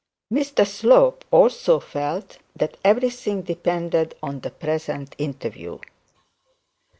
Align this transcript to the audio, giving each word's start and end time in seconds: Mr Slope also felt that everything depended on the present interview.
Mr 0.33 0.65
Slope 0.65 1.25
also 1.29 1.79
felt 1.79 2.39
that 2.55 2.75
everything 2.83 3.43
depended 3.43 4.15
on 4.23 4.39
the 4.39 4.49
present 4.49 5.13
interview. 5.19 5.77